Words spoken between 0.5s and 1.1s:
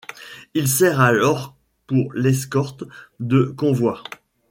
Il sert